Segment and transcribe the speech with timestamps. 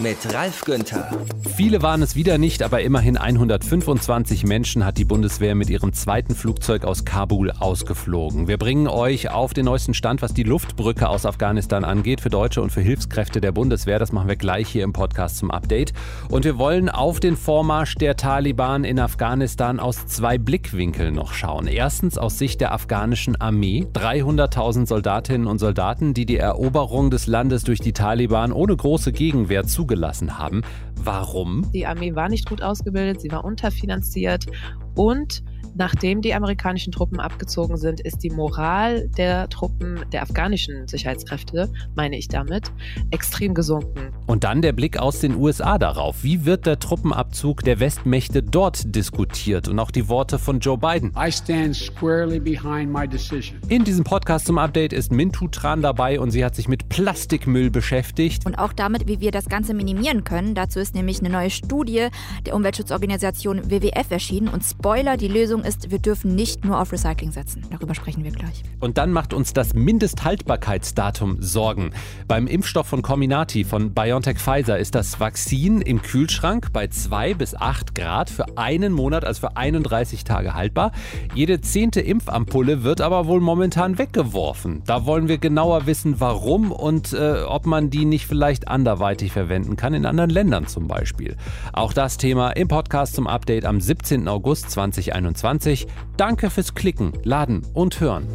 [0.00, 1.10] mit Ralf Günther.
[1.56, 6.36] Viele waren es wieder nicht, aber immerhin 125 Menschen hat die Bundeswehr mit ihrem zweiten
[6.36, 8.46] Flugzeug aus Kabul ausgeflogen.
[8.46, 12.62] Wir bringen euch auf den neuesten Stand, was die Luftbrücke aus Afghanistan angeht, für Deutsche
[12.62, 13.98] und für Hilfskräfte der Bundeswehr.
[13.98, 15.92] Das machen wir gleich hier im Podcast zum Update.
[16.28, 21.66] Und wir wollen auf den Vormarsch der Taliban in Afghanistan aus zwei Blickwinkeln noch schauen.
[21.66, 23.86] Erstens aus Sicht der afghanischen Armee.
[23.94, 29.64] 300.000 Soldatinnen und Soldaten, die die Eroberung des Landes durch die Taliban ohne große Gegenwehr
[29.64, 30.62] zu zugelassen haben.
[31.02, 31.70] Warum?
[31.72, 34.46] Die Armee war nicht gut ausgebildet, sie war unterfinanziert
[34.94, 35.42] und
[35.76, 42.16] Nachdem die amerikanischen Truppen abgezogen sind, ist die Moral der Truppen, der afghanischen Sicherheitskräfte, meine
[42.18, 42.72] ich damit,
[43.10, 44.12] extrem gesunken.
[44.26, 46.24] Und dann der Blick aus den USA darauf.
[46.24, 49.68] Wie wird der Truppenabzug der Westmächte dort diskutiert?
[49.68, 51.12] Und auch die Worte von Joe Biden.
[51.16, 53.58] I stand squarely behind my decision.
[53.68, 57.70] In diesem Podcast zum Update ist Mintu Tran dabei und sie hat sich mit Plastikmüll
[57.70, 58.46] beschäftigt.
[58.46, 60.54] Und auch damit, wie wir das Ganze minimieren können.
[60.54, 62.08] Dazu ist nämlich eine neue Studie
[62.46, 64.48] der Umweltschutzorganisation WWF erschienen.
[64.48, 67.62] Und Spoiler, die Lösung ist, wir dürfen nicht nur auf Recycling setzen.
[67.70, 68.62] Darüber sprechen wir gleich.
[68.80, 71.90] Und dann macht uns das Mindesthaltbarkeitsdatum Sorgen.
[72.26, 77.54] Beim Impfstoff von Comirnaty von BioNTech Pfizer ist das Vakzin im Kühlschrank bei 2 bis
[77.54, 80.92] 8 Grad für einen Monat, also für 31 Tage haltbar.
[81.34, 84.82] Jede zehnte Impfampulle wird aber wohl momentan weggeworfen.
[84.86, 89.76] Da wollen wir genauer wissen, warum und äh, ob man die nicht vielleicht anderweitig verwenden
[89.76, 91.36] kann, in anderen Ländern zum Beispiel.
[91.72, 94.28] Auch das Thema im Podcast zum Update am 17.
[94.28, 95.47] August 2021.
[95.48, 95.86] 2020.
[96.16, 98.26] Danke fürs Klicken, Laden und Hören.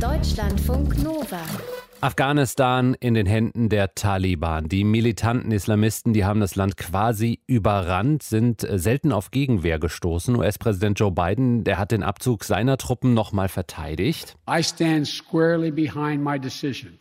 [0.00, 1.40] Deutschlandfunk Nova.
[2.02, 4.68] Afghanistan in den Händen der Taliban.
[4.68, 10.36] Die militanten Islamisten, die haben das Land quasi überrannt, sind äh, selten auf Gegenwehr gestoßen.
[10.36, 14.36] US-Präsident Joe Biden, der hat den Abzug seiner Truppen nochmal verteidigt.
[14.48, 16.98] I stand squarely behind my decision.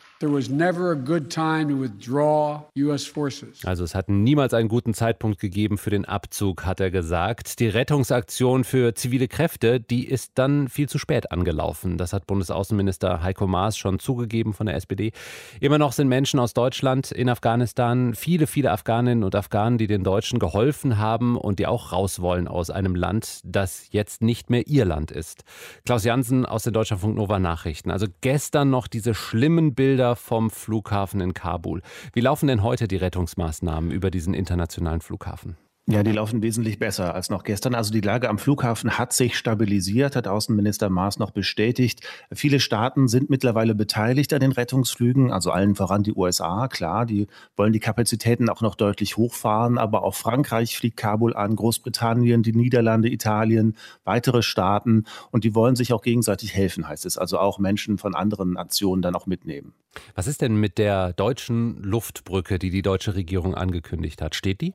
[3.66, 7.60] Also es hat niemals einen guten Zeitpunkt gegeben für den Abzug, hat er gesagt.
[7.60, 11.98] Die Rettungsaktion für zivile Kräfte, die ist dann viel zu spät angelaufen.
[11.98, 15.12] Das hat Bundesaußenminister Heiko Maas schon zugegeben von der SPD.
[15.60, 20.06] Immer noch sind Menschen aus Deutschland in Afghanistan, viele, viele Afghaninnen und Afghanen, die den
[20.06, 24.66] Deutschen geholfen haben und die auch raus wollen aus einem Land, das jetzt nicht mehr
[24.66, 25.44] ihr Land ist.
[25.86, 27.92] Klaus Jansen aus den Deutschlandfunk Nova Nachrichten.
[27.92, 31.82] Also gestern noch diese schlimmen Bilder Bilder vom Flughafen in Kabul.
[32.14, 35.58] Wie laufen denn heute die Rettungsmaßnahmen über diesen internationalen Flughafen?
[35.88, 37.76] Ja, die laufen wesentlich besser als noch gestern.
[37.76, 42.02] Also die Lage am Flughafen hat sich stabilisiert, hat Außenminister Maas noch bestätigt.
[42.34, 46.68] Viele Staaten sind mittlerweile beteiligt an den Rettungsflügen, also allen voran die USA.
[46.70, 51.56] Klar, die wollen die Kapazitäten auch noch deutlich hochfahren, aber auch Frankreich fliegt Kabul an,
[51.56, 57.20] Großbritannien, die Niederlande, Italien, weitere Staaten und die wollen sich auch gegenseitig helfen, heißt es.
[57.20, 59.76] Also auch Menschen von anderen Nationen dann auch mitnehmen.
[60.16, 64.34] Was ist denn mit der deutschen Luftbrücke, die die deutsche Regierung angekündigt hat?
[64.34, 64.74] Steht die?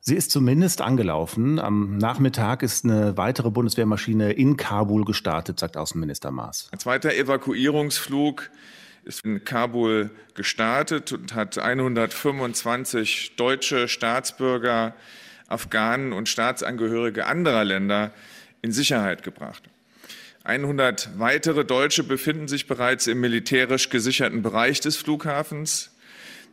[0.00, 1.58] Sie ist zumindest angelaufen.
[1.58, 6.68] Am Nachmittag ist eine weitere Bundeswehrmaschine in Kabul gestartet, sagt Außenminister Maas.
[6.72, 8.50] Ein zweiter Evakuierungsflug
[9.04, 14.94] ist in Kabul gestartet und hat 125 deutsche Staatsbürger,
[15.48, 18.12] Afghanen und Staatsangehörige anderer Länder
[18.62, 19.62] in Sicherheit gebracht.
[20.44, 25.90] 100 weitere Deutsche befinden sich bereits im militärisch gesicherten Bereich des Flughafens.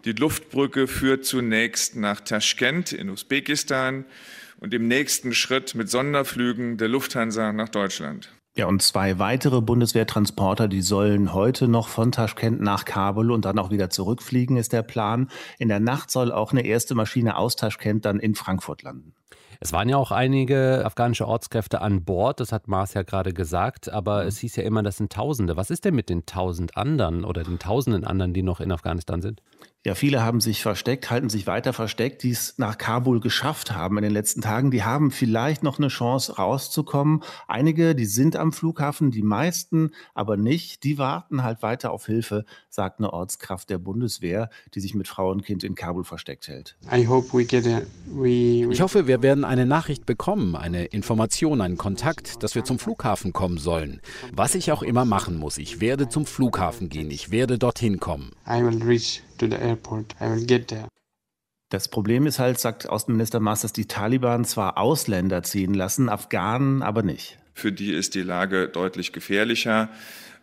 [0.06, 4.06] Die Luftbrücke führt zunächst nach Taschkent in Usbekistan
[4.60, 8.32] und im nächsten Schritt mit Sonderflügen der Lufthansa nach Deutschland.
[8.56, 13.58] Ja, und zwei weitere Bundeswehrtransporter, die sollen heute noch von Taschkent nach Kabul und dann
[13.58, 15.32] auch wieder zurückfliegen, ist der Plan.
[15.58, 19.16] In der Nacht soll auch eine erste Maschine aus Taschkent dann in Frankfurt landen.
[19.60, 23.90] Es waren ja auch einige afghanische Ortskräfte an Bord, das hat Mars ja gerade gesagt,
[23.90, 25.58] aber es hieß ja immer, das sind Tausende.
[25.58, 29.22] Was ist denn mit den tausend anderen oder den tausenden anderen, die noch in Afghanistan
[29.22, 29.42] sind?
[29.86, 34.00] Ja, viele haben sich versteckt, halten sich weiter versteckt, die es nach Kabul geschafft haben
[34.00, 34.72] in den letzten Tagen.
[34.72, 37.22] Die haben vielleicht noch eine Chance rauszukommen.
[37.48, 40.84] Einige, die sind am Flughafen, die meisten aber nicht.
[40.84, 45.30] Die warten halt weiter auf Hilfe, sagt eine Ortskraft der Bundeswehr, die sich mit Frau
[45.30, 46.76] und Kind in Kabul versteckt hält.
[46.92, 47.08] Ich
[48.82, 53.60] hoffe, wir werden eine Nachricht bekommen, eine Information, einen Kontakt, dass wir zum Flughafen kommen
[53.60, 54.02] sollen.
[54.32, 58.32] Was ich auch immer machen muss, ich werde zum Flughafen gehen, ich werde dorthin kommen.
[58.48, 60.16] I will reach to the airport.
[60.22, 60.88] I will get there.
[61.70, 66.82] Das Problem ist halt, sagt Außenminister Maas, dass die Taliban zwar Ausländer ziehen lassen, Afghanen
[66.82, 67.40] aber nicht.
[67.54, 69.90] Für die ist die Lage deutlich gefährlicher,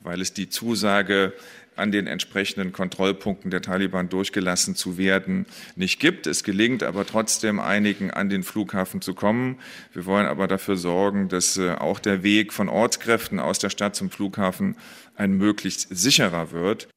[0.02, 1.32] weil es die Zusage
[1.76, 5.46] an den entsprechenden Kontrollpunkten der Taliban durchgelassen zu werden,
[5.76, 6.26] nicht gibt.
[6.26, 9.58] Es gelingt aber trotzdem einigen an den Flughafen zu kommen.
[9.92, 13.96] Wir wollen aber dafür sorgen, dass äh, auch der Weg von Ortskräften aus der Stadt
[13.96, 14.76] zum Flughafen
[15.16, 16.88] ein möglichst sicherer wird.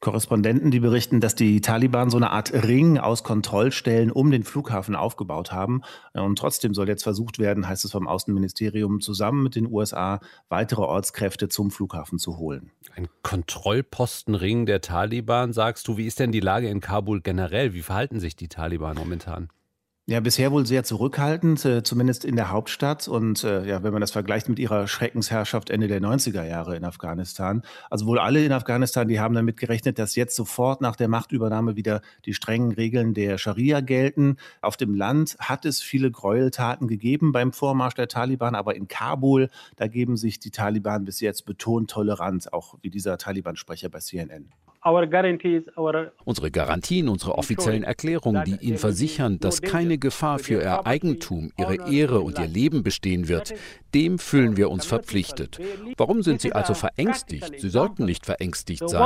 [0.00, 4.96] Korrespondenten, die berichten, dass die Taliban so eine Art Ring aus Kontrollstellen um den Flughafen
[4.96, 5.82] aufgebaut haben.
[6.14, 10.82] Und trotzdem soll jetzt versucht werden, heißt es vom Außenministerium, zusammen mit den USA weitere
[10.82, 12.70] Ortskräfte zum Flughafen zu holen.
[12.96, 15.98] Ein Kontrollpostenring der Taliban, sagst du.
[15.98, 17.74] Wie ist denn die Lage in Kabul generell?
[17.74, 19.50] Wie verhalten sich die Taliban momentan?
[20.10, 23.06] Ja, bisher wohl sehr zurückhaltend, äh, zumindest in der Hauptstadt.
[23.06, 26.84] Und äh, ja, wenn man das vergleicht mit ihrer Schreckensherrschaft Ende der 90er Jahre in
[26.84, 27.62] Afghanistan.
[27.90, 31.76] Also wohl alle in Afghanistan, die haben damit gerechnet, dass jetzt sofort nach der Machtübernahme
[31.76, 34.38] wieder die strengen Regeln der Scharia gelten.
[34.62, 39.48] Auf dem Land hat es viele Gräueltaten gegeben beim Vormarsch der Taliban, aber in Kabul,
[39.76, 44.50] da geben sich die Taliban bis jetzt betont tolerant, auch wie dieser Taliban-Sprecher bei CNN.
[46.24, 51.90] Unsere Garantien, unsere offiziellen Erklärungen, die Ihnen versichern, dass keine Gefahr für Ihr Eigentum, Ihre
[51.90, 53.52] Ehre und Ihr Leben bestehen wird,
[53.94, 55.58] dem fühlen wir uns verpflichtet.
[55.96, 57.60] Warum sind Sie also verängstigt?
[57.60, 59.00] Sie sollten nicht verängstigt sein.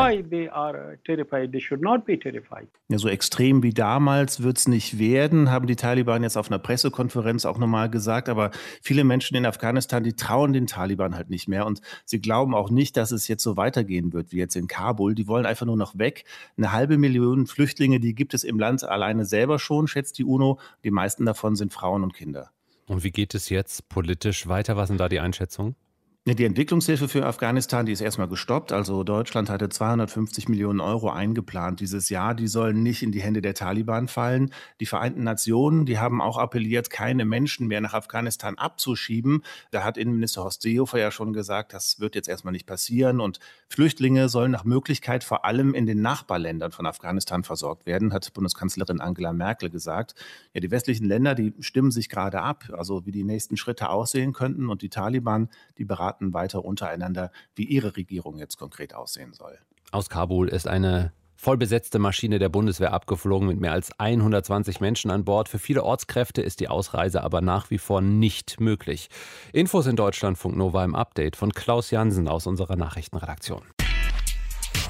[2.89, 6.59] Ja, so extrem wie damals wird es nicht werden, haben die Taliban jetzt auf einer
[6.59, 8.29] Pressekonferenz auch nochmal gesagt.
[8.29, 8.51] Aber
[8.81, 12.71] viele Menschen in Afghanistan, die trauen den Taliban halt nicht mehr und sie glauben auch
[12.71, 15.15] nicht, dass es jetzt so weitergehen wird wie jetzt in Kabul.
[15.15, 16.25] Die wollen einfach einfach nur noch weg.
[16.57, 20.59] Eine halbe Million Flüchtlinge, die gibt es im Land alleine selber schon, schätzt die UNO.
[20.85, 22.51] Die meisten davon sind Frauen und Kinder.
[22.87, 24.77] Und wie geht es jetzt politisch weiter?
[24.77, 25.77] Was sind da die Einschätzungen?
[26.26, 28.73] Die Entwicklungshilfe für Afghanistan, die ist erstmal gestoppt.
[28.73, 32.35] Also Deutschland hatte 250 Millionen Euro eingeplant dieses Jahr.
[32.35, 34.50] Die sollen nicht in die Hände der Taliban fallen.
[34.81, 39.44] Die Vereinten Nationen, die haben auch appelliert, keine Menschen mehr nach Afghanistan abzuschieben.
[39.71, 43.21] Da hat Innenminister Horst Seehofer ja schon gesagt, das wird jetzt erstmal nicht passieren.
[43.21, 43.38] Und
[43.69, 49.03] Flüchtlinge sollen nach Möglichkeit vor allem in den Nachbarländern von Afghanistan versorgt werden, hat Bundeskanzlerin
[49.03, 50.15] Angela Merkel gesagt.
[50.55, 54.32] Ja, die westlichen Länder, die stimmen sich gerade ab, also wie die nächsten Schritte aussehen
[54.32, 54.71] könnten.
[54.71, 59.58] Und die Taliban, die beraten beraten weiter untereinander, wie ihre Regierung jetzt konkret aussehen soll.
[59.93, 65.25] Aus Kabul ist eine vollbesetzte Maschine der Bundeswehr abgeflogen mit mehr als 120 Menschen an
[65.25, 65.49] Bord.
[65.49, 69.08] Für viele Ortskräfte ist die Ausreise aber nach wie vor nicht möglich.
[69.52, 73.62] Infos in Deutschlandfunk Nova im Update von Klaus Jansen aus unserer Nachrichtenredaktion.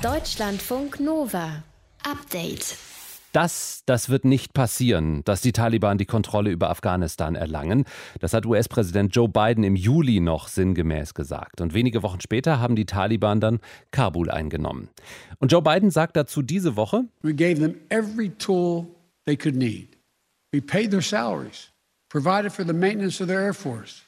[0.03, 1.65] Deutschlandfunk Nova.
[2.05, 2.77] Update.
[3.35, 7.85] Das, das wird nicht passieren, dass die Taliban die Kontrolle über Afghanistan erlangen.
[8.21, 11.61] Das hat US-Präsident Joe Biden im Juli noch sinngemäß gesagt.
[11.61, 13.59] Und wenige Wochen später haben die Taliban dann
[13.91, 14.89] Kabul eingenommen.
[15.41, 18.87] Und Joe Biden sagt dazu diese Woche: We gave them every tool
[19.27, 19.89] they could need.
[20.53, 21.73] We paid their salaries,
[22.11, 24.05] provided for the maintenance of their air force.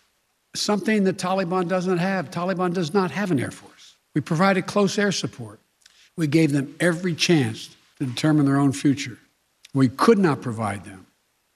[0.55, 2.31] Something the Taliban doesn't have.
[2.31, 3.97] Taliban does not have an air force.
[4.15, 5.59] We provided close air support.
[6.17, 9.19] We gave them every chance to determine their own future.
[9.73, 11.07] What we could not provide them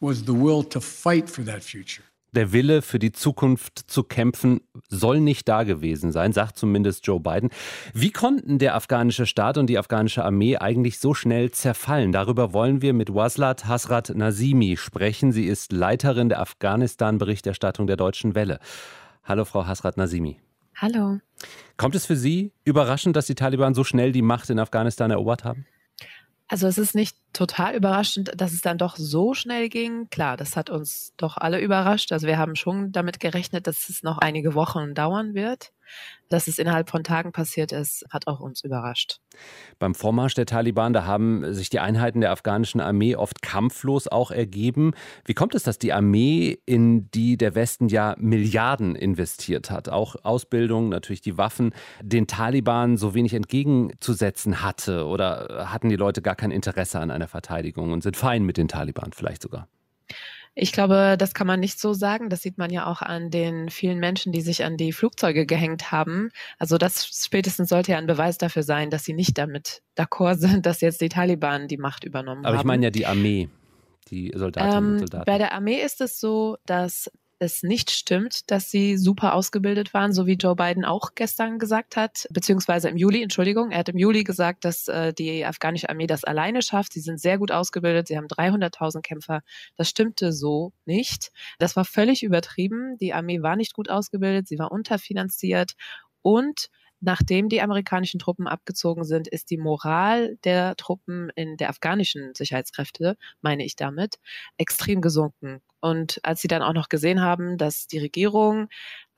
[0.01, 2.05] was the will to fight for that future.
[2.33, 7.19] Der Wille für die Zukunft zu kämpfen soll nicht da gewesen sein, sagt zumindest Joe
[7.19, 7.51] Biden.
[7.93, 12.13] Wie konnten der afghanische Staat und die afghanische Armee eigentlich so schnell zerfallen?
[12.13, 15.33] Darüber wollen wir mit Waslat Hasrat Nazimi sprechen.
[15.33, 18.61] Sie ist Leiterin der Afghanistan-Berichterstattung der Deutschen Welle.
[19.25, 20.39] Hallo, Frau Hasrat Nazimi.
[20.77, 21.19] Hallo.
[21.79, 25.43] Kommt es für Sie überraschend, dass die Taliban so schnell die Macht in Afghanistan erobert
[25.43, 25.67] haben?
[26.51, 30.09] Also es ist nicht total überraschend, dass es dann doch so schnell ging.
[30.11, 32.13] Klar, das hat uns doch alle überrascht.
[32.13, 35.73] Also wir haben schon damit gerechnet, dass es noch einige Wochen dauern wird.
[36.29, 39.19] Dass es innerhalb von Tagen passiert ist, hat auch uns überrascht.
[39.81, 44.31] Beim Vormarsch der Taliban, da haben sich die Einheiten der afghanischen Armee oft kampflos auch
[44.31, 44.93] ergeben.
[45.25, 50.15] Wie kommt es, dass die Armee, in die der Westen ja Milliarden investiert hat, auch
[50.23, 55.07] Ausbildung, natürlich die Waffen, den Taliban so wenig entgegenzusetzen hatte?
[55.07, 58.69] Oder hatten die Leute gar kein Interesse an einer Verteidigung und sind fein mit den
[58.69, 59.69] Taliban vielleicht sogar?
[60.55, 62.29] Ich glaube, das kann man nicht so sagen.
[62.29, 65.93] Das sieht man ja auch an den vielen Menschen, die sich an die Flugzeuge gehängt
[65.93, 66.31] haben.
[66.59, 70.67] Also das spätestens sollte ja ein Beweis dafür sein, dass sie nicht damit d'accord sind,
[70.67, 72.53] dass jetzt die Taliban die Macht übernommen haben.
[72.53, 73.49] Aber ich meine ja die Armee
[74.11, 75.25] die Soldatinnen ähm, und Soldaten.
[75.27, 77.11] Bei der Armee ist es so, dass
[77.41, 81.97] es nicht stimmt, dass sie super ausgebildet waren, so wie Joe Biden auch gestern gesagt
[81.97, 86.07] hat, beziehungsweise im Juli, Entschuldigung, er hat im Juli gesagt, dass äh, die afghanische Armee
[86.07, 86.93] das alleine schafft.
[86.93, 89.41] Sie sind sehr gut ausgebildet, sie haben 300.000 Kämpfer.
[89.77, 91.33] Das stimmte so nicht.
[91.59, 92.99] Das war völlig übertrieben.
[92.99, 95.73] Die Armee war nicht gut ausgebildet, sie war unterfinanziert
[96.23, 96.69] und
[97.03, 103.17] Nachdem die amerikanischen Truppen abgezogen sind, ist die Moral der Truppen in der afghanischen Sicherheitskräfte,
[103.41, 104.17] meine ich damit,
[104.59, 108.69] extrem gesunken Und als sie dann auch noch gesehen haben, dass die Regierung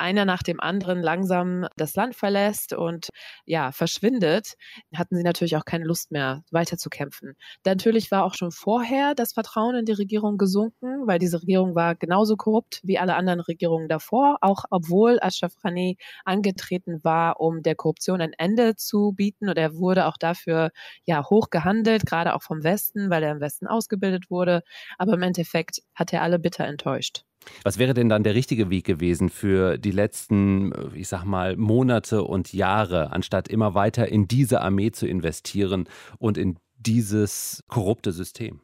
[0.03, 3.09] einer nach dem anderen langsam das Land verlässt und
[3.47, 4.55] ja, verschwindet,
[4.95, 7.35] hatten sie natürlich auch keine Lust mehr, weiterzukämpfen.
[7.65, 11.95] Natürlich war auch schon vorher das Vertrauen in die Regierung gesunken, weil diese Regierung war
[11.95, 17.77] genauso korrupt wie alle anderen Regierungen davor, auch obwohl Ashraf Ghani angetreten war, um der
[17.77, 19.49] Korruption ein Ende zu bieten.
[19.49, 20.71] Und er wurde auch dafür
[21.05, 24.63] ja hoch gehandelt, gerade auch vom Westen, weil er im Westen ausgebildet wurde.
[24.99, 27.25] Aber im Endeffekt hat er alle bitter enttäuscht.
[27.65, 32.23] Was wäre denn dann der richtige Weg gewesen für die letzten, ich sag mal, Monate
[32.23, 38.61] und Jahre, anstatt immer weiter in diese Armee zu investieren und in dieses korrupte System?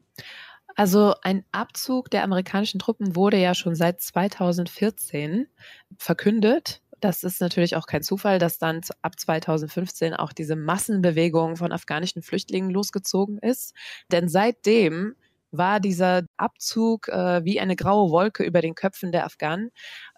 [0.76, 5.48] Also ein Abzug der amerikanischen Truppen wurde ja schon seit 2014
[5.96, 6.80] verkündet.
[7.00, 12.22] Das ist natürlich auch kein Zufall, dass dann ab 2015 auch diese Massenbewegung von afghanischen
[12.22, 13.74] Flüchtlingen losgezogen ist.
[14.12, 15.16] Denn seitdem
[15.50, 19.70] war dieser Abzug äh, wie eine graue Wolke über den Köpfen der Afghanen.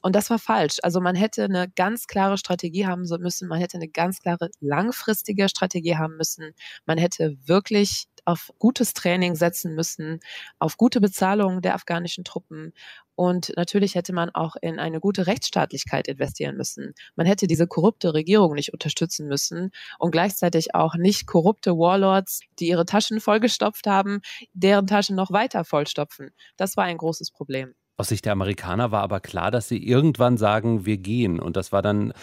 [0.02, 0.78] Und das war falsch.
[0.82, 5.48] Also man hätte eine ganz klare Strategie haben müssen, man hätte eine ganz klare langfristige
[5.48, 6.52] Strategie haben müssen.
[6.86, 10.20] Man hätte wirklich auf gutes Training setzen müssen,
[10.58, 12.72] auf gute Bezahlung der afghanischen Truppen.
[13.16, 16.94] Und natürlich hätte man auch in eine gute Rechtsstaatlichkeit investieren müssen.
[17.16, 22.68] Man hätte diese korrupte Regierung nicht unterstützen müssen und gleichzeitig auch nicht korrupte Warlords, die
[22.68, 24.20] ihre Taschen vollgestopft haben,
[24.54, 26.30] deren Taschen noch weiter vollstopfen.
[26.56, 27.74] Das war ein großes Problem.
[28.00, 31.38] Aus Sicht der Amerikaner war aber klar, dass sie irgendwann sagen, wir gehen.
[31.38, 32.14] Und das war dann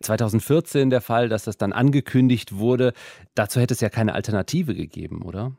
[0.00, 2.94] 2014 der Fall, dass das dann angekündigt wurde.
[3.34, 5.52] Dazu hätte es ja keine Alternative gegeben, oder?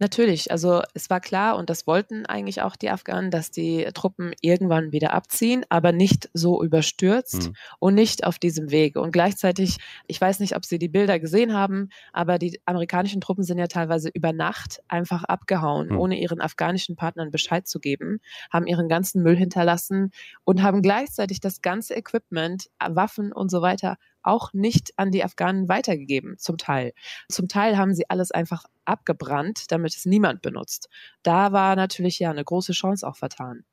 [0.00, 4.32] Natürlich, also es war klar und das wollten eigentlich auch die Afghanen, dass die Truppen
[4.40, 7.54] irgendwann wieder abziehen, aber nicht so überstürzt mhm.
[7.78, 8.96] und nicht auf diesem Weg.
[8.96, 13.44] Und gleichzeitig, ich weiß nicht, ob Sie die Bilder gesehen haben, aber die amerikanischen Truppen
[13.44, 15.98] sind ja teilweise über Nacht einfach abgehauen, mhm.
[15.98, 18.18] ohne ihren afghanischen Partnern Bescheid zu geben,
[18.52, 20.10] haben ihren ganzen Müll hinterlassen
[20.42, 25.68] und haben gleichzeitig das ganze Equipment, Waffen und so weiter auch nicht an die Afghanen
[25.68, 26.92] weitergegeben, zum Teil.
[27.28, 30.88] Zum Teil haben sie alles einfach abgebrannt, damit es niemand benutzt.
[31.22, 33.64] Da war natürlich ja eine große Chance auch vertan.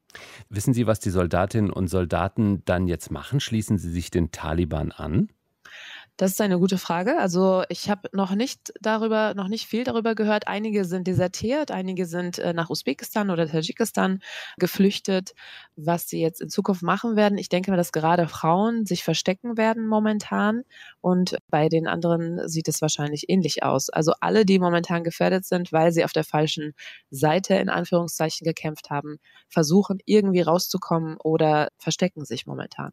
[0.49, 3.39] Wissen Sie, was die Soldatinnen und Soldaten dann jetzt machen?
[3.39, 5.29] Schließen sie sich den Taliban an?
[6.17, 7.17] Das ist eine gute Frage.
[7.17, 10.47] Also ich habe noch nicht darüber, noch nicht viel darüber gehört.
[10.47, 14.19] Einige sind desertiert, einige sind äh, nach Usbekistan oder Tadschikistan
[14.57, 15.33] geflüchtet.
[15.75, 19.57] Was sie jetzt in Zukunft machen werden, ich denke mal, dass gerade Frauen sich verstecken
[19.57, 20.61] werden momentan
[20.99, 23.89] und bei den anderen sieht es wahrscheinlich ähnlich aus.
[23.89, 26.73] Also alle, die momentan gefährdet sind, weil sie auf der falschen
[27.09, 32.91] Seite in Anführungszeichen gekämpft haben, versuchen irgendwie rauszukommen oder verstecken sich momentan.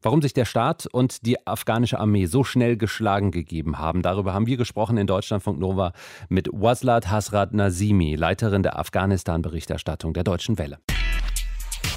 [0.00, 4.02] Warum sich der Staat und die afghanische Armee so schnell schnell geschlagen gegeben haben.
[4.02, 5.94] Darüber haben wir gesprochen in Deutschlandfunk Nova
[6.28, 10.76] mit Waslat Hasrat Nazimi, Leiterin der Afghanistan-Berichterstattung der Deutschen Welle.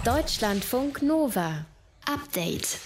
[0.06, 1.66] Deutschlandfunk Nova.
[2.06, 2.80] Update.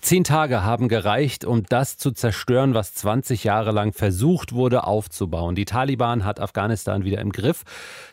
[0.00, 5.54] Zehn Tage haben gereicht, um das zu zerstören, was 20 Jahre lang versucht wurde aufzubauen.
[5.54, 7.62] Die Taliban hat Afghanistan wieder im Griff.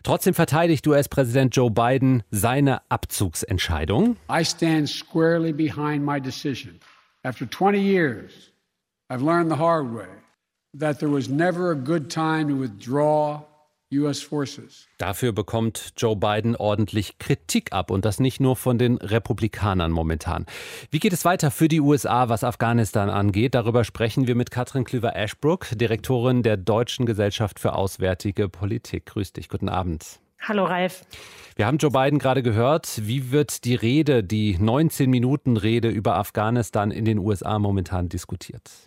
[0.03, 4.17] Trotzdem verteidigt US-Präsident Joe Biden seine Abzugsentscheidung.
[4.29, 6.79] I stand squarely behind my decision.
[7.23, 8.51] After 20 years
[9.09, 10.09] I've learned the hard way
[10.77, 13.41] that there was never a good time to withdraw
[13.89, 14.85] US forces.
[14.97, 20.45] Dafür bekommt Joe Biden ordentlich Kritik ab und das nicht nur von den Republikanern momentan.
[20.91, 23.55] Wie geht es weiter für die USA, was Afghanistan angeht?
[23.55, 29.05] Darüber sprechen wir mit Katrin Klüver-Ashbrook, Direktorin der Deutschen Gesellschaft für Auswärtige Politik.
[29.05, 30.19] Grüß dich, guten Abend.
[30.41, 31.05] Hallo Ralf.
[31.55, 33.07] Wir haben Joe Biden gerade gehört.
[33.07, 38.86] Wie wird die Rede, die 19 Minuten Rede über Afghanistan in den USA momentan diskutiert?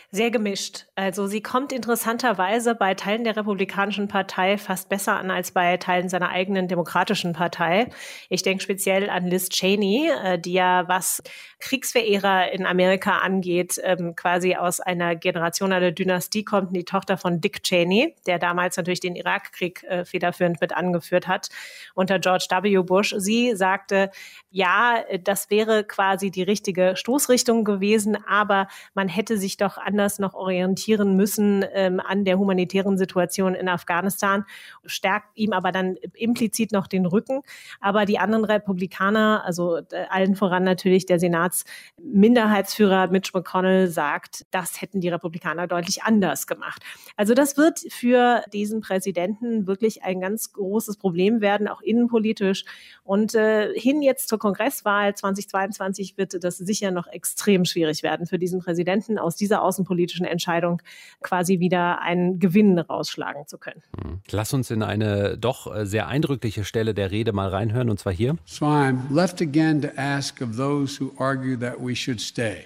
[0.13, 0.87] Sehr gemischt.
[0.95, 6.09] Also sie kommt interessanterweise bei Teilen der Republikanischen Partei fast besser an als bei Teilen
[6.09, 7.87] seiner eigenen Demokratischen Partei.
[8.27, 11.23] Ich denke speziell an Liz Cheney, äh, die ja was
[11.61, 17.39] Kriegsverehrer in Amerika angeht, ähm, quasi aus einer Generation einer Dynastie kommt, die Tochter von
[17.39, 21.47] Dick Cheney, der damals natürlich den Irakkrieg äh, federführend mit angeführt hat
[21.95, 22.79] unter George W.
[22.79, 23.15] Bush.
[23.17, 24.11] Sie sagte,
[24.49, 30.33] ja, das wäre quasi die richtige Stoßrichtung gewesen, aber man hätte sich doch anders noch
[30.33, 34.45] orientieren müssen ähm, an der humanitären Situation in Afghanistan,
[34.85, 37.41] stärkt ihm aber dann implizit noch den Rücken.
[37.79, 44.81] Aber die anderen Republikaner, also äh, allen voran natürlich der Senatsminderheitsführer Mitch McConnell sagt, das
[44.81, 46.83] hätten die Republikaner deutlich anders gemacht.
[47.15, 52.65] Also das wird für diesen Präsidenten wirklich ein ganz großes Problem werden, auch innenpolitisch.
[53.03, 58.39] Und äh, hin jetzt zur Kongresswahl 2022 wird das sicher noch extrem schwierig werden für
[58.39, 60.81] diesen Präsidenten aus dieser Außenpolitik außenpolitischen Entscheidung
[61.21, 63.81] quasi wieder einen Gewinn rausschlagen zu können.
[64.01, 64.19] Hm.
[64.31, 68.13] Lass uns in eine doch äh, sehr eindrückliche Stelle der Rede mal reinhören, und zwar
[68.13, 68.37] hier.
[68.45, 72.65] So I'm left again to ask of those who argue that we should stay.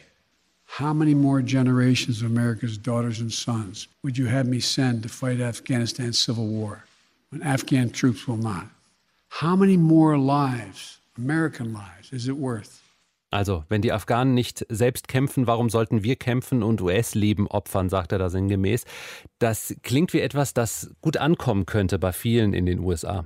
[0.80, 5.10] How many more generations of America's daughters and sons would you have me send to
[5.10, 6.84] fight Afghanistan's civil war
[7.30, 8.66] when Afghan troops will not?
[9.42, 12.82] How many more lives, American lives, is it worth?
[13.36, 18.14] Also, wenn die Afghanen nicht selbst kämpfen, warum sollten wir kämpfen und US-Leben opfern, sagt
[18.14, 18.86] er da sinngemäß.
[19.40, 23.26] Das klingt wie etwas, das gut ankommen könnte bei vielen in den USA.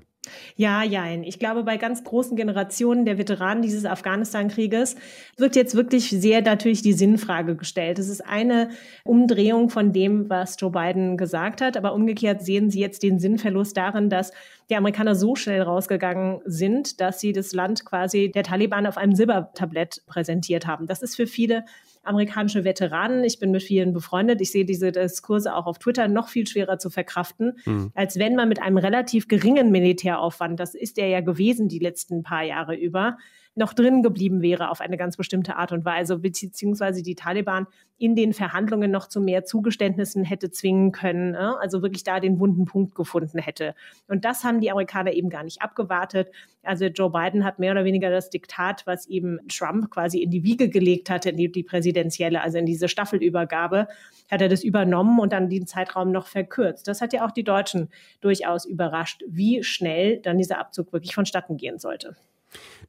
[0.55, 1.23] Ja, jein.
[1.23, 4.95] Ich glaube, bei ganz großen Generationen der Veteranen dieses Afghanistan-Krieges
[5.37, 7.99] wird jetzt wirklich sehr natürlich die Sinnfrage gestellt.
[7.99, 8.69] Es ist eine
[9.05, 11.77] Umdrehung von dem, was Joe Biden gesagt hat.
[11.77, 14.31] Aber umgekehrt sehen Sie jetzt den Sinnverlust darin, dass
[14.69, 19.15] die Amerikaner so schnell rausgegangen sind, dass sie das Land quasi der Taliban auf einem
[19.15, 20.85] Silbertablett präsentiert haben.
[20.85, 21.65] Das ist für viele
[22.03, 23.23] amerikanische Veteranen.
[23.23, 24.41] Ich bin mit vielen befreundet.
[24.41, 27.91] Ich sehe diese Diskurse auch auf Twitter noch viel schwerer zu verkraften, mhm.
[27.95, 32.23] als wenn man mit einem relativ geringen Militäraufwand, das ist er ja gewesen die letzten
[32.23, 33.17] paar Jahre über,
[33.59, 38.15] noch drin geblieben wäre auf eine ganz bestimmte Art und Weise, beziehungsweise die Taliban in
[38.15, 41.57] den Verhandlungen noch zu mehr Zugeständnissen hätte zwingen können, ne?
[41.59, 43.75] also wirklich da den wunden Punkt gefunden hätte.
[44.07, 46.29] Und das haben die Amerikaner eben gar nicht abgewartet.
[46.63, 50.43] Also Joe Biden hat mehr oder weniger das Diktat, was eben Trump quasi in die
[50.43, 53.89] Wiege gelegt hatte, in die, die präsidentielle, also in diese Staffelübergabe,
[54.31, 56.87] hat er das übernommen und dann den Zeitraum noch verkürzt.
[56.87, 57.89] Das hat ja auch die Deutschen
[58.21, 62.15] durchaus überrascht, wie schnell dann dieser Abzug wirklich vonstatten gehen sollte.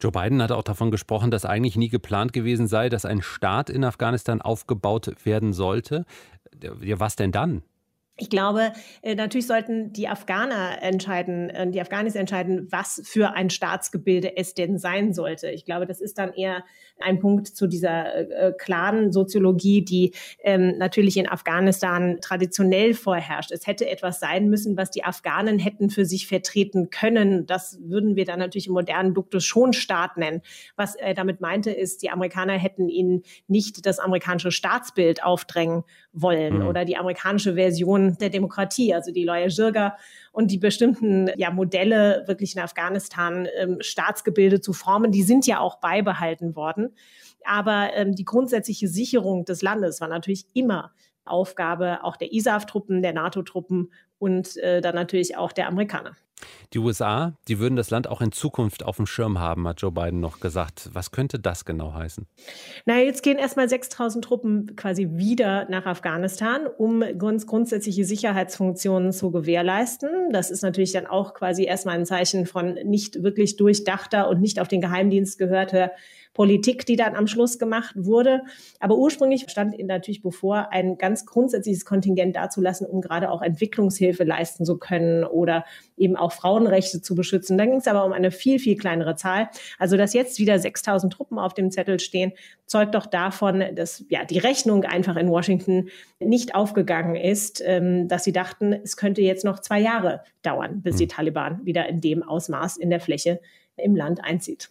[0.00, 3.70] Joe Biden hat auch davon gesprochen, dass eigentlich nie geplant gewesen sei, dass ein Staat
[3.70, 6.04] in Afghanistan aufgebaut werden sollte.
[6.80, 7.62] Ja, was denn dann?
[8.20, 13.48] Ich glaube, äh, natürlich sollten die Afghaner entscheiden, äh, die Afghanis entscheiden, was für ein
[13.48, 15.50] Staatsgebilde es denn sein sollte.
[15.50, 16.62] Ich glaube, das ist dann eher
[16.98, 20.12] ein Punkt zu dieser äh, klaren Soziologie, die
[20.44, 23.52] ähm, natürlich in Afghanistan traditionell vorherrscht.
[23.52, 27.46] Es hätte etwas sein müssen, was die Afghanen hätten für sich vertreten können.
[27.46, 30.42] Das würden wir dann natürlich im modernen Duktus schon Staat nennen.
[30.76, 36.58] Was er damit meinte, ist, die Amerikaner hätten ihnen nicht das amerikanische Staatsbild aufdrängen wollen
[36.58, 36.66] mhm.
[36.66, 39.96] oder die amerikanische Version der Demokratie, also die Loya Jirga
[40.32, 45.60] und die bestimmten ja, Modelle wirklich in Afghanistan ähm, Staatsgebilde zu formen, die sind ja
[45.60, 46.94] auch beibehalten worden.
[47.44, 50.92] Aber ähm, die grundsätzliche Sicherung des Landes war natürlich immer
[51.24, 56.16] Aufgabe auch der ISAF-Truppen, der NATO-Truppen und äh, dann natürlich auch der Amerikaner.
[56.72, 59.90] Die USA, die würden das Land auch in Zukunft auf dem Schirm haben, hat Joe
[59.90, 60.88] Biden noch gesagt.
[60.92, 62.26] Was könnte das genau heißen?
[62.86, 69.30] Na, jetzt gehen erstmal 6000 Truppen quasi wieder nach Afghanistan, um ganz grundsätzliche Sicherheitsfunktionen zu
[69.30, 70.32] gewährleisten.
[70.32, 74.60] Das ist natürlich dann auch quasi erstmal ein Zeichen von nicht wirklich durchdachter und nicht
[74.60, 75.90] auf den Geheimdienst gehörter
[76.32, 78.42] Politik, die dann am Schluss gemacht wurde.
[78.78, 84.24] Aber ursprünglich stand ihnen natürlich bevor, ein ganz grundsätzliches Kontingent dazulassen, um gerade auch Entwicklungshilfe
[84.24, 85.64] leisten zu können oder
[85.96, 87.58] eben auch Frauenrechte zu beschützen.
[87.58, 89.48] Dann ging es aber um eine viel, viel kleinere Zahl.
[89.78, 92.32] Also, dass jetzt wieder 6000 Truppen auf dem Zettel stehen,
[92.66, 95.88] zeugt doch davon, dass ja die Rechnung einfach in Washington
[96.20, 100.96] nicht aufgegangen ist, ähm, dass sie dachten, es könnte jetzt noch zwei Jahre dauern, bis
[100.96, 101.10] die hm.
[101.10, 103.40] Taliban wieder in dem Ausmaß in der Fläche
[103.76, 104.70] im Land einzieht.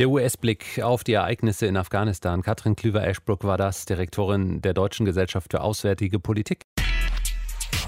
[0.00, 2.42] Der US-Blick auf die Ereignisse in Afghanistan.
[2.42, 6.64] Katrin Klüver-Eschbruck war das, Direktorin der Deutschen Gesellschaft für Auswärtige Politik.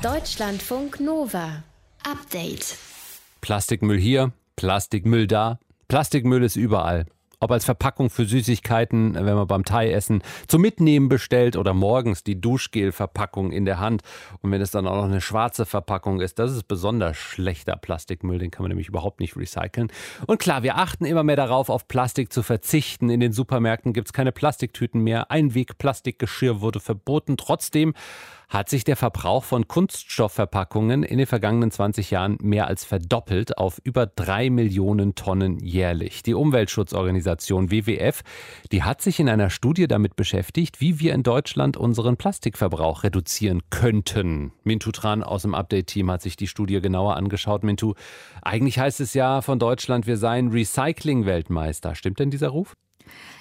[0.02, 1.64] Deutschlandfunk Nova.
[2.04, 2.76] Update.
[3.40, 5.58] Plastikmüll hier, Plastikmüll da.
[5.88, 7.06] Plastikmüll ist überall
[7.40, 12.24] ob als Verpackung für Süßigkeiten, wenn man beim Thai essen zum Mitnehmen bestellt oder morgens
[12.24, 14.02] die Duschgel-Verpackung in der Hand.
[14.40, 18.38] Und wenn es dann auch noch eine schwarze Verpackung ist, das ist besonders schlechter Plastikmüll,
[18.38, 19.92] den kann man nämlich überhaupt nicht recyceln.
[20.26, 23.10] Und klar, wir achten immer mehr darauf, auf Plastik zu verzichten.
[23.10, 25.30] In den Supermärkten gibt es keine Plastiktüten mehr.
[25.30, 27.36] Einweg-Plastikgeschirr wurde verboten.
[27.36, 27.94] Trotzdem
[28.48, 33.80] hat sich der Verbrauch von Kunststoffverpackungen in den vergangenen 20 Jahren mehr als verdoppelt auf
[33.82, 36.22] über drei Millionen Tonnen jährlich.
[36.22, 38.22] Die Umweltschutzorganisation WWF,
[38.70, 43.62] die hat sich in einer Studie damit beschäftigt, wie wir in Deutschland unseren Plastikverbrauch reduzieren
[43.70, 44.52] könnten.
[44.62, 47.64] Mintu Tran aus dem Update-Team hat sich die Studie genauer angeschaut.
[47.64, 47.94] Mintu,
[48.42, 51.94] eigentlich heißt es ja von Deutschland, wir seien Recycling-Weltmeister.
[51.94, 52.74] Stimmt denn dieser Ruf?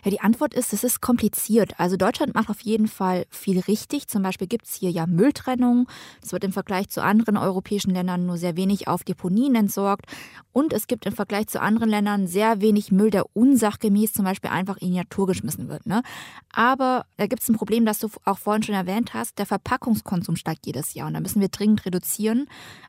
[0.03, 1.79] Ja, die Antwort ist, es ist kompliziert.
[1.79, 4.07] Also Deutschland macht auf jeden Fall viel richtig.
[4.07, 5.87] Zum Beispiel gibt es hier ja Mülltrennung.
[6.21, 10.05] Es wird im Vergleich zu anderen europäischen Ländern nur sehr wenig auf Deponien entsorgt.
[10.51, 14.49] Und es gibt im Vergleich zu anderen Ländern sehr wenig Müll, der unsachgemäß zum Beispiel
[14.49, 15.85] einfach in die Natur geschmissen wird.
[15.85, 16.01] Ne?
[16.51, 19.37] Aber da gibt es ein Problem, das du auch vorhin schon erwähnt hast.
[19.37, 22.47] Der Verpackungskonsum steigt jedes Jahr und da müssen wir dringend reduzieren.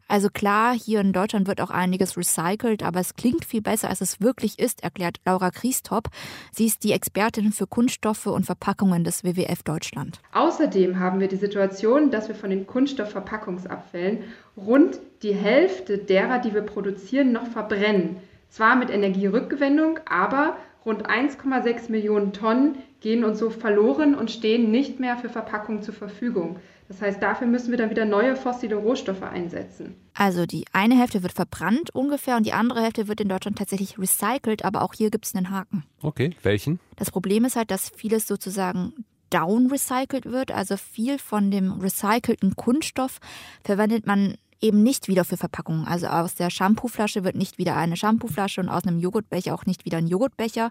[0.08, 4.00] Also klar, hier in Deutschland wird auch einiges recycelt, aber es klingt viel besser, als
[4.00, 6.08] es wirklich ist, erklärt Laura Kriestop.
[6.52, 10.18] Sie Sie ist die Expertin für Kunststoffe und Verpackungen des WWF Deutschland.
[10.32, 14.24] Außerdem haben wir die Situation, dass wir von den Kunststoffverpackungsabfällen
[14.56, 18.16] rund die Hälfte derer, die wir produzieren, noch verbrennen.
[18.48, 22.74] Zwar mit Energierückgewinnung, aber rund 1,6 Millionen Tonnen
[23.06, 26.58] gehen uns so verloren und stehen nicht mehr für Verpackungen zur Verfügung.
[26.88, 29.94] Das heißt, dafür müssen wir dann wieder neue fossile Rohstoffe einsetzen.
[30.12, 33.96] Also die eine Hälfte wird verbrannt ungefähr und die andere Hälfte wird in Deutschland tatsächlich
[33.96, 35.84] recycelt, aber auch hier gibt es einen Haken.
[36.02, 36.80] Okay, welchen?
[36.96, 38.92] Das Problem ist halt, dass vieles sozusagen
[39.30, 40.50] down recycelt wird.
[40.50, 43.20] Also viel von dem recycelten Kunststoff
[43.62, 45.86] verwendet man eben nicht wieder für Verpackungen.
[45.86, 49.84] Also aus der Shampooflasche wird nicht wieder eine Shampooflasche und aus einem Joghurtbecher auch nicht
[49.84, 50.70] wieder ein Joghurtbecher.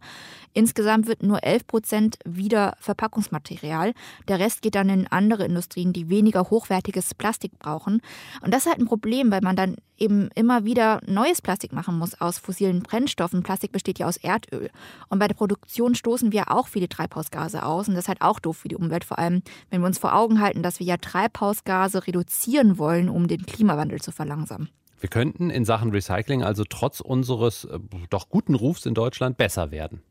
[0.54, 3.94] Insgesamt wird nur 11 Prozent wieder Verpackungsmaterial.
[4.28, 8.02] Der Rest geht dann in andere Industrien, die weniger hochwertiges Plastik brauchen.
[8.42, 11.98] Und das ist halt ein Problem, weil man dann eben immer wieder neues Plastik machen
[11.98, 13.44] muss aus fossilen Brennstoffen.
[13.44, 14.70] Plastik besteht ja aus Erdöl.
[15.10, 17.88] Und bei der Produktion stoßen wir auch viele Treibhausgase aus.
[17.88, 20.14] Und das ist halt auch doof für die Umwelt, vor allem wenn wir uns vor
[20.14, 24.70] Augen halten, dass wir ja Treibhausgase reduzieren wollen, um den Klimawandel zu verlangsamen.
[25.00, 29.72] Wir könnten in Sachen Recycling also trotz unseres äh, doch guten Rufs in Deutschland besser
[29.72, 30.02] werden.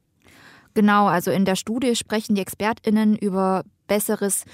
[0.74, 4.44] Genau, also in der Studie sprechen die Expertinnen über besseres,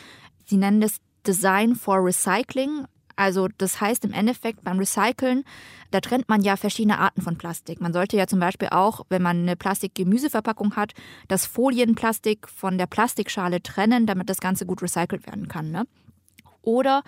[0.44, 2.84] sie nennen das Design for Recycling,
[3.16, 5.44] also das heißt im Endeffekt beim Recyceln,
[5.90, 7.80] da trennt man ja verschiedene Arten von Plastik.
[7.80, 10.92] Man sollte ja zum Beispiel auch, wenn man eine Plastik-Gemüseverpackung hat,
[11.28, 15.70] das Folienplastik von der Plastikschale trennen, damit das Ganze gut recycelt werden kann.
[15.70, 15.84] Ne?
[16.62, 17.02] Oder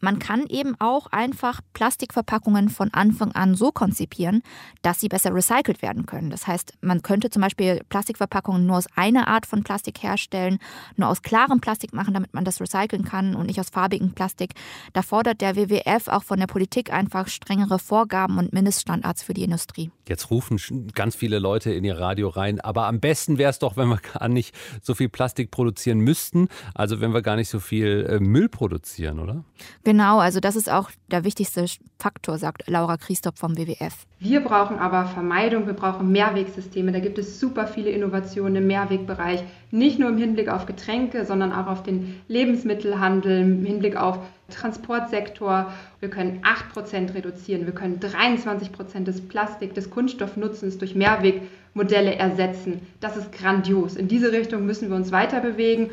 [0.00, 4.42] man kann eben auch einfach Plastikverpackungen von Anfang an so konzipieren,
[4.82, 6.30] dass sie besser recycelt werden können.
[6.30, 10.58] Das heißt, man könnte zum Beispiel Plastikverpackungen nur aus einer Art von Plastik herstellen,
[10.96, 14.54] nur aus klarem Plastik machen, damit man das recyceln kann und nicht aus farbigem Plastik.
[14.92, 19.44] Da fordert der WWF auch von der Politik einfach strengere Vorgaben und Mindeststandards für die
[19.44, 19.90] Industrie.
[20.08, 20.58] Jetzt rufen
[20.94, 23.98] ganz viele Leute in ihr Radio rein, aber am besten wäre es doch, wenn wir
[23.98, 28.20] gar nicht so viel Plastik produzieren müssten, also wenn wir gar nicht so viel äh,
[28.20, 29.44] Müll produzieren, oder?
[29.88, 31.64] Genau, also das ist auch der wichtigste
[31.98, 34.04] Faktor, sagt Laura Christoph vom WWF.
[34.20, 36.92] Wir brauchen aber Vermeidung, wir brauchen Mehrwegsysteme.
[36.92, 41.52] Da gibt es super viele Innovationen im Mehrwegbereich, nicht nur im Hinblick auf Getränke, sondern
[41.52, 44.18] auch auf den Lebensmittelhandel, im Hinblick auf
[44.50, 45.72] Transportsektor.
[46.00, 52.82] Wir können 8% reduzieren, wir können 23% des Plastik, des Kunststoffnutzens durch Mehrwegmodelle ersetzen.
[53.00, 53.96] Das ist grandios.
[53.96, 55.88] In diese Richtung müssen wir uns weiter bewegen.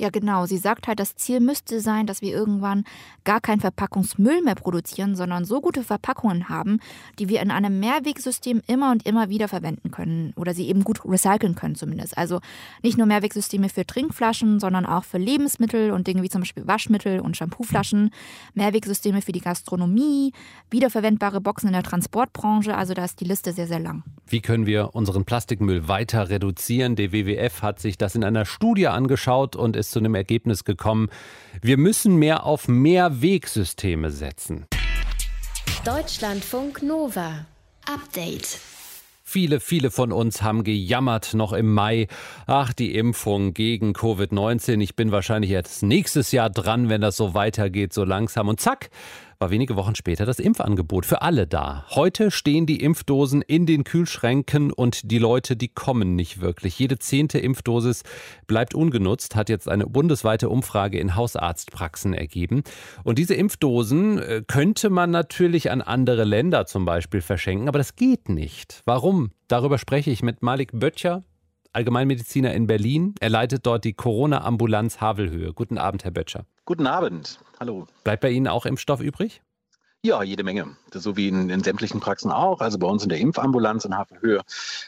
[0.00, 0.46] Ja, genau.
[0.46, 2.84] Sie sagt halt, das Ziel müsste sein, dass wir irgendwann
[3.24, 6.80] gar keinen Verpackungsmüll mehr produzieren, sondern so gute Verpackungen haben,
[7.18, 11.04] die wir in einem Mehrwegsystem immer und immer wieder verwenden können oder sie eben gut
[11.04, 12.16] recyceln können zumindest.
[12.16, 12.40] Also
[12.82, 17.20] nicht nur Mehrwegsysteme für Trinkflaschen, sondern auch für Lebensmittel und Dinge wie zum Beispiel Waschmittel
[17.20, 18.10] und Shampooflaschen,
[18.54, 20.32] Mehrwegsysteme für die Gastronomie,
[20.70, 22.74] wiederverwendbare Boxen in der Transportbranche.
[22.74, 24.02] Also da ist die Liste sehr, sehr lang.
[24.26, 26.96] Wie können wir unseren Plastikmüll weiter reduzieren?
[26.96, 31.08] Der WWF hat sich das in einer Studie angeschaut und ist zu einem Ergebnis gekommen.
[31.62, 34.66] Wir müssen mehr auf Mehrwegsysteme setzen.
[35.84, 37.46] Deutschlandfunk Nova.
[37.86, 38.58] Update.
[39.22, 42.08] Viele, viele von uns haben gejammert noch im Mai.
[42.46, 44.80] Ach, die Impfung gegen Covid-19.
[44.80, 48.48] Ich bin wahrscheinlich jetzt nächstes Jahr dran, wenn das so weitergeht, so langsam.
[48.48, 48.90] Und zack,
[49.40, 51.86] war wenige Wochen später das Impfangebot für alle da.
[51.88, 56.78] Heute stehen die Impfdosen in den Kühlschränken und die Leute, die kommen nicht wirklich.
[56.78, 58.02] Jede zehnte Impfdosis
[58.46, 62.62] bleibt ungenutzt, hat jetzt eine bundesweite Umfrage in Hausarztpraxen ergeben.
[63.02, 67.96] Und diese Impfdosen äh, könnte man natürlich an andere Länder zum Beispiel verschenken, aber das
[67.96, 68.82] geht nicht.
[68.84, 69.30] Warum?
[69.48, 71.24] Darüber spreche ich mit Malik Böttcher,
[71.72, 73.14] Allgemeinmediziner in Berlin.
[73.20, 75.54] Er leitet dort die Corona-Ambulanz Havelhöhe.
[75.54, 76.44] Guten Abend, Herr Böttcher.
[76.64, 77.40] Guten Abend.
[77.58, 77.86] Hallo.
[78.04, 79.42] Bleibt bei Ihnen auch Impfstoff übrig?
[80.02, 80.64] Ja, jede Menge.
[80.94, 82.60] So wie in, in, sämtlichen Praxen auch.
[82.62, 84.40] Also bei uns in der Impfambulanz in Havelhöhe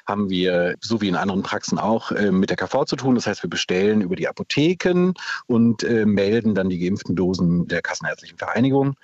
[0.07, 3.15] haben wir, so wie in anderen Praxen auch, äh, mit der KV zu tun.
[3.15, 5.13] Das heißt, wir bestellen über die Apotheken
[5.49, 8.95] und äh, melden dann die geimpften Dosen der Kassenärztlichen Vereinigung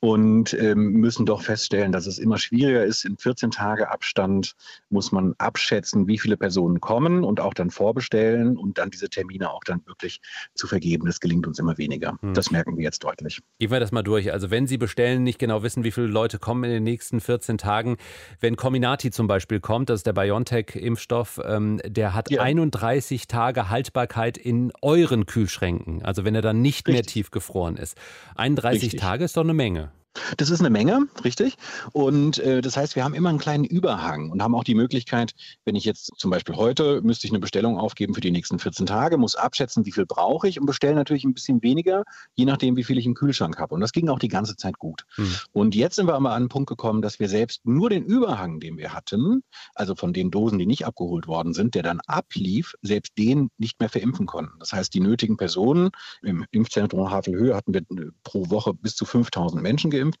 [0.00, 3.04] und äh, müssen doch feststellen, dass es immer schwieriger ist.
[3.04, 4.54] In 14 Tage Abstand
[4.88, 9.50] muss man abschätzen, wie viele Personen kommen und auch dann vorbestellen und dann diese Termine
[9.50, 10.22] auch dann wirklich
[10.54, 11.04] zu vergeben.
[11.04, 12.16] Das gelingt uns immer weniger.
[12.22, 12.32] Hm.
[12.32, 13.42] Das merken wir jetzt deutlich.
[13.58, 14.32] Gehen wir das mal durch.
[14.32, 17.20] Also wenn Sie bestellen, nicht genau genau wissen, wie viele Leute kommen in den nächsten
[17.20, 17.96] 14 Tagen.
[18.40, 22.42] Wenn Cominati zum Beispiel kommt, das ist der BioNTech-Impfstoff, ähm, der hat ja.
[22.42, 26.02] 31 Tage Haltbarkeit in euren Kühlschränken.
[26.04, 26.92] Also wenn er dann nicht Richtig.
[26.94, 27.96] mehr tiefgefroren ist.
[28.36, 29.00] 31 Richtig.
[29.00, 29.90] Tage ist doch eine Menge.
[30.36, 31.54] Das ist eine Menge, richtig.
[31.92, 35.32] Und äh, das heißt, wir haben immer einen kleinen Überhang und haben auch die Möglichkeit,
[35.64, 38.86] wenn ich jetzt zum Beispiel heute müsste ich eine Bestellung aufgeben für die nächsten 14
[38.86, 42.76] Tage, muss abschätzen, wie viel brauche ich und bestelle natürlich ein bisschen weniger, je nachdem,
[42.76, 43.74] wie viel ich im Kühlschrank habe.
[43.74, 45.04] Und das ging auch die ganze Zeit gut.
[45.14, 45.32] Hm.
[45.52, 48.60] Und jetzt sind wir aber an den Punkt gekommen, dass wir selbst nur den Überhang,
[48.60, 49.42] den wir hatten,
[49.74, 53.80] also von den Dosen, die nicht abgeholt worden sind, der dann ablief, selbst den nicht
[53.80, 54.58] mehr verimpfen konnten.
[54.58, 55.90] Das heißt, die nötigen Personen
[56.22, 60.20] im Impfzentrum Havelhöhe hatten wir äh, pro Woche bis zu 5000 Menschen geimpft geimpft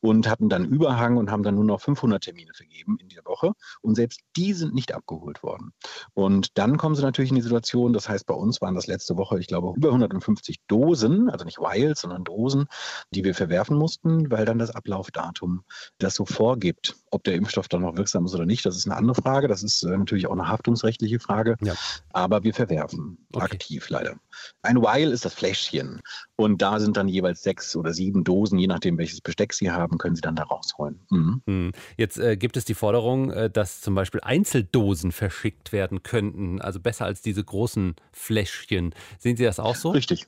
[0.00, 3.52] und hatten dann Überhang und haben dann nur noch 500 Termine vergeben in der Woche.
[3.80, 5.72] Und selbst die sind nicht abgeholt worden.
[6.14, 9.16] Und dann kommen sie natürlich in die Situation, das heißt, bei uns waren das letzte
[9.16, 12.66] Woche, ich glaube, über 150 Dosen, also nicht Vials, sondern Dosen,
[13.10, 15.62] die wir verwerfen mussten, weil dann das Ablaufdatum
[15.98, 16.96] das so vorgibt.
[17.10, 19.48] Ob der Impfstoff dann noch wirksam ist oder nicht, das ist eine andere Frage.
[19.48, 21.56] Das ist äh, natürlich auch eine haftungsrechtliche Frage.
[21.62, 21.74] Ja.
[22.12, 23.44] Aber wir verwerfen okay.
[23.44, 24.16] aktiv leider.
[24.62, 26.02] Ein Vial ist das Fläschchen.
[26.36, 29.98] Und da sind dann jeweils sechs oder sieben Dosen, je nachdem, welches Besteck Sie haben,
[29.98, 31.00] können Sie dann da rausholen.
[31.10, 31.42] Mhm.
[31.46, 31.72] Hm.
[31.96, 36.80] Jetzt äh, gibt es die Forderung, äh, dass zum Beispiel Einzeldosen verschickt werden könnten, also
[36.80, 38.94] besser als diese großen Fläschchen.
[39.18, 39.90] Sehen Sie das auch so?
[39.90, 40.26] Richtig.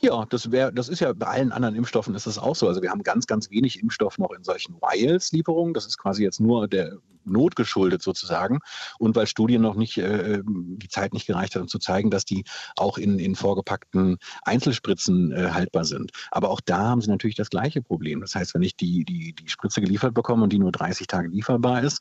[0.00, 2.68] Ja, das wäre, das ist ja bei allen anderen Impfstoffen ist das auch so.
[2.68, 5.74] Also wir haben ganz, ganz wenig Impfstoff noch in solchen Vials-Lieferungen.
[5.74, 8.60] Das ist quasi jetzt nur der Not geschuldet sozusagen.
[8.98, 12.24] Und weil Studien noch nicht, äh, die Zeit nicht gereicht hat, um zu zeigen, dass
[12.24, 12.44] die
[12.76, 16.12] auch in, in vorgepackten Einzelspritzen äh, haltbar sind.
[16.30, 18.20] Aber auch da haben sie natürlich das gleiche Problem.
[18.20, 21.28] Das heißt, wenn ich die, die, die Spritze geliefert bekomme und die nur 30 Tage
[21.28, 22.00] lieferbar ist,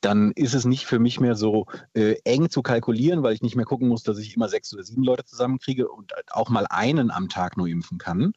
[0.00, 3.56] dann ist es nicht für mich mehr so äh, eng zu kalkulieren, weil ich nicht
[3.56, 7.10] mehr gucken muss, dass ich immer sechs oder sieben Leute zusammenkriege und auch mal einen
[7.10, 8.32] am Tag nur impfen kann.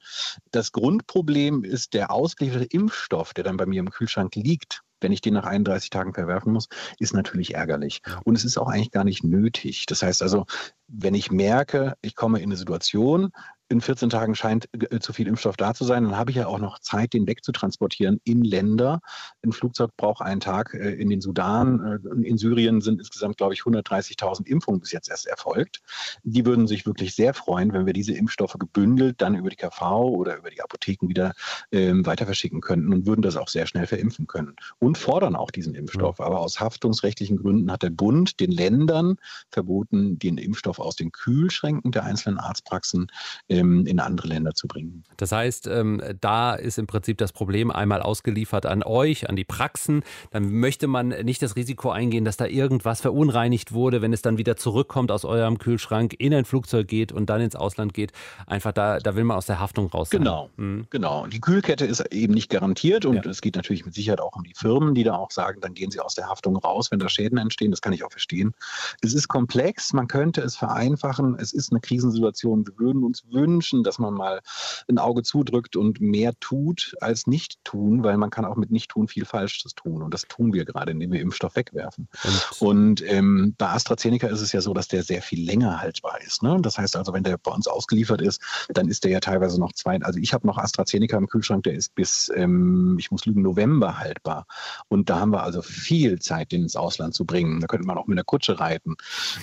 [0.52, 5.22] Das Grundproblem ist der ausgelieferte Impfstoff, der dann bei mir im Kühlschrank liegt wenn ich
[5.22, 6.68] den nach 31 Tagen verwerfen muss,
[7.00, 8.02] ist natürlich ärgerlich.
[8.24, 9.86] Und es ist auch eigentlich gar nicht nötig.
[9.86, 10.46] Das heißt also,
[10.88, 13.32] wenn ich merke, ich komme in eine Situation,
[13.70, 16.48] in 14 Tagen scheint äh, zu viel Impfstoff da zu sein, dann habe ich ja
[16.48, 19.02] auch noch Zeit, den wegzutransportieren in Länder.
[19.44, 22.00] Ein Flugzeug braucht einen Tag äh, in den Sudan.
[22.04, 25.82] Äh, in Syrien sind insgesamt, glaube ich, 130.000 Impfungen bis jetzt erst erfolgt.
[26.24, 29.82] Die würden sich wirklich sehr freuen, wenn wir diese Impfstoffe gebündelt dann über die KV
[30.04, 31.34] oder über die Apotheken wieder
[31.72, 35.52] ähm, weiter verschicken könnten und würden das auch sehr schnell verimpfen können und fordern auch
[35.52, 36.22] diesen Impfstoff.
[36.22, 39.18] Aber aus haftungsrechtlichen Gründen hat der Bund den Ländern
[39.52, 43.08] verboten, den Impfstoff aus den Kühlschränken der einzelnen Arztpraxen
[43.50, 45.04] äh, ähm, in andere Länder zu bringen.
[45.18, 49.44] Das heißt, ähm, da ist im Prinzip das Problem einmal ausgeliefert an euch, an die
[49.44, 50.04] Praxen.
[50.32, 54.38] Dann möchte man nicht das Risiko eingehen, dass da irgendwas verunreinigt wurde, wenn es dann
[54.38, 58.12] wieder zurückkommt aus eurem Kühlschrank, in ein Flugzeug geht und dann ins Ausland geht.
[58.46, 60.10] Einfach da, da will man aus der Haftung raus.
[60.10, 60.20] Sein.
[60.20, 60.88] Genau, mhm.
[60.90, 61.26] genau.
[61.28, 63.32] Die Kühlkette ist eben nicht garantiert und ja.
[63.32, 65.92] es geht natürlich mit Sicherheit auch um die Firmen, die da auch sagen, dann gehen
[65.92, 67.72] sie aus der Haftung raus, wenn da Schäden entstehen.
[67.72, 68.54] Das kann ich auch verstehen.
[69.02, 71.38] Es ist komplex, man könnte es vereinfachen.
[71.40, 72.66] Es ist eine Krisensituation.
[72.66, 74.42] Wir würden uns wünschen, wünschen, dass man mal
[74.88, 78.92] ein Auge zudrückt und mehr tut als nicht tun, weil man kann auch mit nicht
[78.92, 80.02] tun viel Falsches tun.
[80.02, 82.08] Und das tun wir gerade, indem wir Impfstoff wegwerfen.
[82.24, 86.20] Und, und ähm, bei AstraZeneca ist es ja so, dass der sehr viel länger haltbar
[86.22, 86.44] ist.
[86.44, 86.58] Ne?
[86.62, 89.74] Das heißt also, wenn der bei uns ausgeliefert ist, dann ist der ja teilweise noch
[89.74, 93.42] zwei, also ich habe noch AstraZeneca im Kühlschrank, der ist bis, ähm, ich muss lügen,
[93.42, 94.46] November haltbar.
[94.88, 97.60] Und da haben wir also viel Zeit, den ins Ausland zu bringen.
[97.60, 98.96] Da könnte man auch mit einer Kutsche reiten.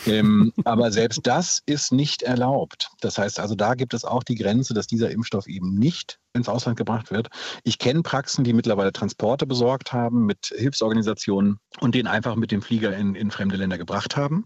[0.07, 2.91] ähm, aber selbst das ist nicht erlaubt.
[3.01, 6.49] Das heißt also, da gibt es auch die Grenze, dass dieser Impfstoff eben nicht ins
[6.49, 7.29] Ausland gebracht wird.
[7.63, 12.61] Ich kenne Praxen, die mittlerweile Transporte besorgt haben mit Hilfsorganisationen und den einfach mit dem
[12.61, 14.45] Flieger in, in fremde Länder gebracht haben.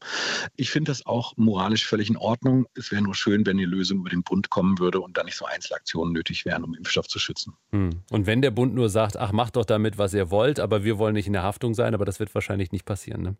[0.56, 2.66] Ich finde das auch moralisch völlig in Ordnung.
[2.74, 5.36] Es wäre nur schön, wenn die Lösung über den Bund kommen würde und da nicht
[5.36, 7.54] so Einzelaktionen nötig wären, um Impfstoff zu schützen.
[7.70, 8.02] Hm.
[8.10, 10.98] Und wenn der Bund nur sagt, ach, macht doch damit, was ihr wollt, aber wir
[10.98, 13.22] wollen nicht in der Haftung sein, aber das wird wahrscheinlich nicht passieren.
[13.22, 13.36] Ne?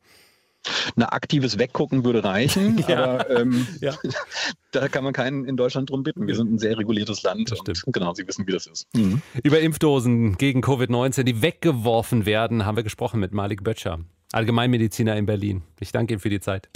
[0.96, 3.04] Ein aktives Weggucken würde reichen, ja.
[3.04, 3.94] aber ähm, ja.
[4.72, 6.26] da kann man keinen in Deutschland drum bitten.
[6.26, 8.86] Wir sind ein sehr reguliertes Land das und genau, Sie wissen, wie das ist.
[8.94, 9.20] Mhm.
[9.42, 14.00] Über Impfdosen gegen Covid-19, die weggeworfen werden, haben wir gesprochen mit Malik Böttcher,
[14.32, 15.62] Allgemeinmediziner in Berlin.
[15.80, 16.70] Ich danke Ihnen für die Zeit.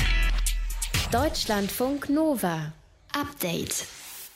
[1.10, 2.72] Deutschlandfunk Nova.
[3.14, 3.86] Update.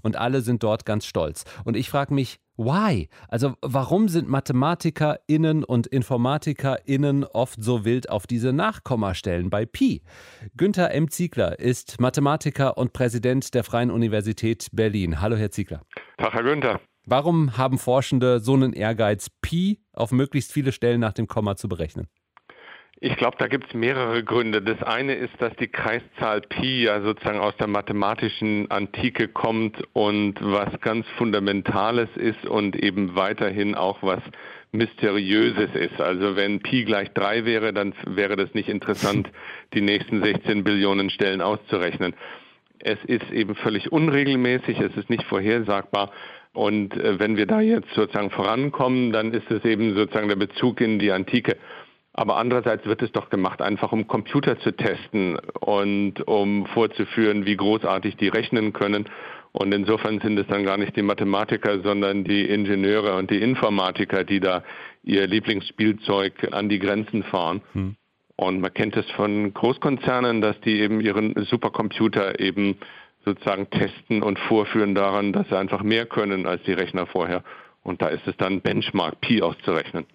[0.04, 1.44] und alle sind dort ganz stolz.
[1.64, 3.10] Und ich frage mich, why?
[3.28, 10.02] Also warum sind MathematikerInnen und InformatikerInnen oft so wild auf diese Nachkommastellen bei Pi?
[10.56, 11.10] Günther M.
[11.10, 15.22] Ziegler ist Mathematiker und Präsident der Freien Universität Berlin.
[15.22, 15.82] Hallo, Herr Ziegler.
[16.18, 16.80] Tag, Herr Günther.
[17.06, 21.68] Warum haben Forschende so einen Ehrgeiz, Pi auf möglichst viele Stellen nach dem Komma zu
[21.68, 22.08] berechnen?
[23.02, 24.62] Ich glaube, da gibt es mehrere Gründe.
[24.62, 30.36] Das eine ist, dass die Kreiszahl Pi ja sozusagen aus der mathematischen Antike kommt und
[30.42, 34.20] was ganz Fundamentales ist und eben weiterhin auch was
[34.74, 36.02] Mysteriöses ist.
[36.02, 39.30] Also wenn Pi gleich 3 wäre, dann wäre das nicht interessant,
[39.74, 42.14] die nächsten 16 Billionen Stellen auszurechnen.
[42.80, 46.12] Es ist eben völlig unregelmäßig, es ist nicht vorhersagbar.
[46.52, 50.82] Und äh, wenn wir da jetzt sozusagen vorankommen, dann ist es eben sozusagen der Bezug
[50.82, 51.56] in die Antike.
[52.20, 57.56] Aber andererseits wird es doch gemacht, einfach um Computer zu testen und um vorzuführen, wie
[57.56, 59.06] großartig die rechnen können.
[59.54, 64.26] Und insofern sind es dann gar nicht die Mathematiker, sondern die Ingenieure und die Informatiker,
[64.26, 64.66] die da
[65.02, 67.62] ihr Lieblingsspielzeug an die Grenzen fahren.
[67.72, 67.96] Hm.
[68.36, 72.80] Und man kennt es von Großkonzernen, dass die eben ihren Supercomputer eben
[73.24, 77.46] sozusagen testen und vorführen daran, dass sie einfach mehr können als die Rechner vorher.
[77.82, 80.06] Und da ist es dann Benchmark Pi auszurechnen.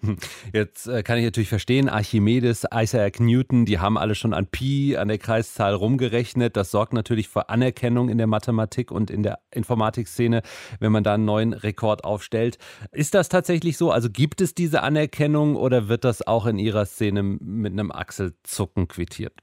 [0.53, 4.95] Jetzt äh, kann ich natürlich verstehen, Archimedes, Isaac Newton, die haben alle schon an Pi,
[4.97, 6.55] an der Kreiszahl rumgerechnet.
[6.55, 10.43] Das sorgt natürlich für Anerkennung in der Mathematik und in der Informatikszene,
[10.79, 12.59] wenn man da einen neuen Rekord aufstellt.
[12.91, 13.91] Ist das tatsächlich so?
[13.91, 18.87] Also gibt es diese Anerkennung oder wird das auch in Ihrer Szene mit einem Achselzucken
[18.87, 19.33] quittiert?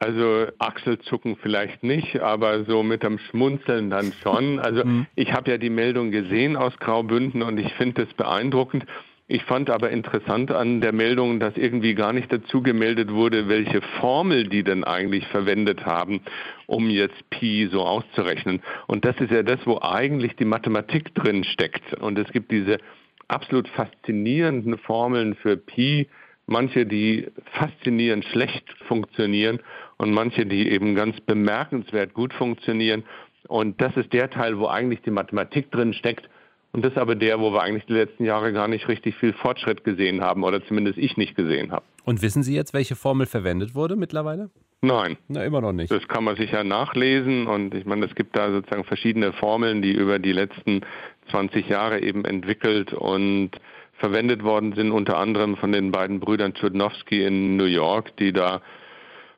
[0.00, 4.60] Also Achselzucken vielleicht nicht, aber so mit dem Schmunzeln dann schon.
[4.68, 5.06] Also mhm.
[5.14, 8.84] ich habe ja die Meldung gesehen aus Graubünden und ich finde es beeindruckend.
[9.30, 13.82] Ich fand aber interessant an der Meldung, dass irgendwie gar nicht dazu gemeldet wurde, welche
[14.00, 16.22] Formel die denn eigentlich verwendet haben,
[16.66, 18.62] um jetzt Pi so auszurechnen.
[18.86, 21.92] Und das ist ja das, wo eigentlich die Mathematik drin steckt.
[21.94, 22.78] Und es gibt diese
[23.28, 26.08] absolut faszinierenden Formeln für Pi,
[26.46, 29.60] manche, die faszinierend schlecht funktionieren
[29.98, 33.04] und manche, die eben ganz bemerkenswert gut funktionieren.
[33.48, 36.28] Und das ist der Teil, wo eigentlich die Mathematik drin steckt.
[36.72, 39.32] Und das ist aber der, wo wir eigentlich die letzten Jahre gar nicht richtig viel
[39.32, 41.84] Fortschritt gesehen haben oder zumindest ich nicht gesehen habe.
[42.04, 44.50] Und wissen Sie jetzt, welche Formel verwendet wurde mittlerweile?
[44.80, 45.16] Nein.
[45.26, 45.90] Na, immer noch nicht.
[45.90, 49.92] Das kann man sicher nachlesen und ich meine, es gibt da sozusagen verschiedene Formeln, die
[49.92, 50.82] über die letzten
[51.30, 53.50] 20 Jahre eben entwickelt und
[53.94, 58.62] verwendet worden sind, unter anderem von den beiden Brüdern Tchudnowski in New York, die da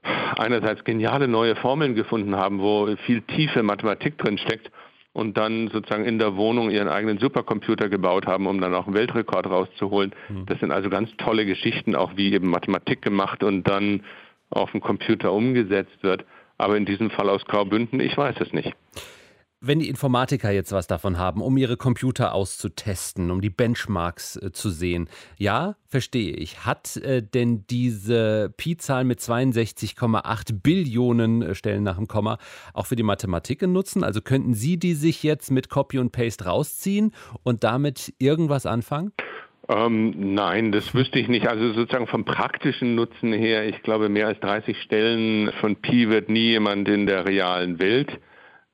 [0.02, 4.70] einerseits geniale neue Formeln gefunden haben, wo viel tiefe Mathematik drin steckt
[5.12, 8.94] und dann sozusagen in der Wohnung ihren eigenen Supercomputer gebaut haben, um dann auch einen
[8.94, 10.14] Weltrekord rauszuholen.
[10.28, 10.46] Mhm.
[10.46, 14.04] Das sind also ganz tolle Geschichten, auch wie eben Mathematik gemacht und dann
[14.50, 16.24] auf dem Computer umgesetzt wird.
[16.58, 18.74] Aber in diesem Fall aus Graubünden, ich weiß es nicht.
[19.62, 24.52] Wenn die Informatiker jetzt was davon haben, um ihre Computer auszutesten, um die Benchmarks äh,
[24.52, 26.64] zu sehen, ja, verstehe ich.
[26.64, 32.38] Hat äh, denn diese Pi-Zahl mit 62,8 Billionen äh, Stellen nach dem Komma
[32.72, 34.02] auch für die Mathematik nutzen?
[34.02, 39.12] Also könnten Sie die sich jetzt mit Copy und Paste rausziehen und damit irgendwas anfangen?
[39.68, 41.46] Ähm, nein, das wüsste ich nicht.
[41.46, 46.30] Also sozusagen vom praktischen Nutzen her, ich glaube, mehr als 30 Stellen von Pi wird
[46.30, 48.18] nie jemand in der realen Welt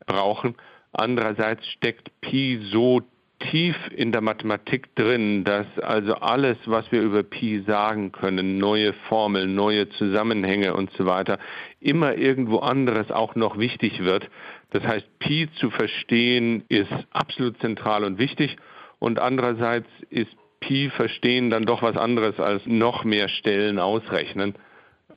[0.06, 0.54] brauchen.
[0.98, 3.02] Andererseits steckt Pi so
[3.38, 8.94] tief in der Mathematik drin, dass also alles, was wir über Pi sagen können, neue
[9.10, 11.38] Formeln, neue Zusammenhänge und so weiter,
[11.80, 14.30] immer irgendwo anderes auch noch wichtig wird.
[14.70, 18.56] Das heißt, Pi zu verstehen ist absolut zentral und wichtig
[18.98, 24.54] und andererseits ist Pi verstehen dann doch was anderes als noch mehr Stellen ausrechnen.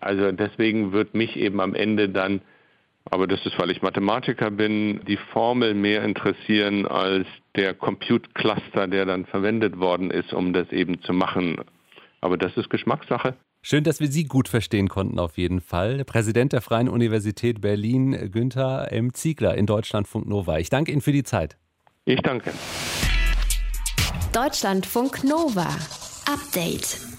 [0.01, 2.41] Also deswegen wird mich eben am Ende dann
[3.05, 8.87] aber das ist, weil ich Mathematiker bin, die Formel mehr interessieren als der Compute Cluster,
[8.87, 11.57] der dann verwendet worden ist, um das eben zu machen.
[12.21, 13.35] Aber das ist Geschmackssache.
[13.61, 16.05] Schön, dass wir Sie gut verstehen konnten, auf jeden Fall.
[16.05, 19.13] Präsident der Freien Universität Berlin, Günther M.
[19.13, 20.59] Ziegler in Deutschlandfunk Nova.
[20.59, 21.57] Ich danke Ihnen für die Zeit.
[22.05, 22.53] Ich danke.
[24.33, 25.67] Deutschlandfunk Nova.
[26.25, 27.08] Update.